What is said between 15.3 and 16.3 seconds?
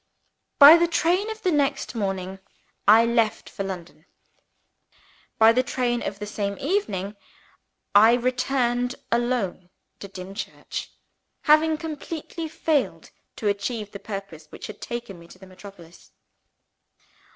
the metropolis.